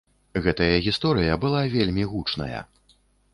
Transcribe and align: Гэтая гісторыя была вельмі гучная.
Гэтая 0.45 0.77
гісторыя 0.85 1.35
была 1.43 1.61
вельмі 1.75 2.07
гучная. 2.15 2.61